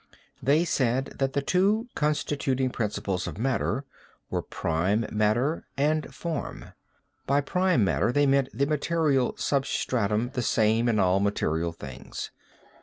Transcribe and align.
They 0.41 0.65
said 0.65 1.13
that 1.19 1.33
the 1.33 1.43
two 1.43 1.87
constituting 1.93 2.71
principles 2.71 3.27
of 3.27 3.37
matter 3.37 3.85
were 4.31 4.41
prime 4.41 5.05
matter 5.11 5.67
and 5.77 6.11
form. 6.11 6.73
By 7.27 7.39
prime 7.41 7.83
matter 7.83 8.11
they 8.11 8.25
meant 8.25 8.49
the 8.51 8.65
material 8.65 9.35
sub 9.37 9.67
stratum 9.67 10.31
the 10.33 10.41
same 10.41 10.89
in 10.89 10.97
all 10.97 11.19
material 11.19 11.71
things. 11.71 12.31